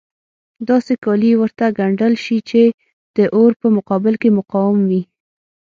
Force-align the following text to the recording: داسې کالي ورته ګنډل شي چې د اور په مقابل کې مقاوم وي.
داسې 0.69 0.93
کالي 1.03 1.31
ورته 1.41 1.65
ګنډل 1.77 2.13
شي 2.23 2.37
چې 2.49 2.61
د 3.17 3.19
اور 3.35 3.51
په 3.61 3.67
مقابل 3.77 4.13
کې 4.21 4.29
مقاوم 4.37 4.79
وي. 4.89 5.01